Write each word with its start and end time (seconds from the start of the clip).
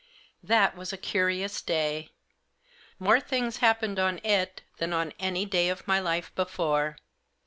That 0.41 0.75
was 0.75 0.91
a 0.91 0.97
curious 0.97 1.61
day. 1.61 2.09
More 2.97 3.19
things 3.19 3.57
happened 3.57 3.99
on 3.99 4.17
it 4.25 4.63
than 4.77 4.93
on 4.93 5.13
any 5.19 5.45
day 5.45 5.69
of 5.69 5.87
my 5.87 5.99
life 5.99 6.33
before. 6.33 6.97